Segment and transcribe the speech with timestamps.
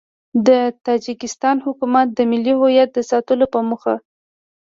[0.47, 0.49] د
[0.85, 3.95] تاجیکستان حکومت د ملي هویت د ساتلو په موخه